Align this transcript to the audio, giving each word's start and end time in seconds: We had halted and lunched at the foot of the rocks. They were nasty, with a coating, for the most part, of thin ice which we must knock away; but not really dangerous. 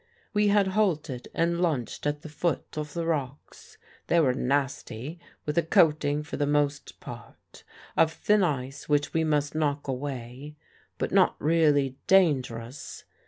We 0.33 0.47
had 0.47 0.69
halted 0.69 1.27
and 1.31 1.61
lunched 1.61 2.07
at 2.07 2.23
the 2.23 2.27
foot 2.29 2.75
of 2.75 2.95
the 2.95 3.05
rocks. 3.05 3.77
They 4.07 4.19
were 4.19 4.33
nasty, 4.33 5.19
with 5.45 5.59
a 5.59 5.61
coating, 5.61 6.23
for 6.23 6.37
the 6.37 6.47
most 6.47 6.99
part, 6.99 7.63
of 7.95 8.11
thin 8.11 8.43
ice 8.43 8.89
which 8.89 9.13
we 9.13 9.23
must 9.23 9.53
knock 9.53 9.87
away; 9.87 10.55
but 10.97 11.11
not 11.11 11.35
really 11.37 11.99
dangerous. 12.07 13.03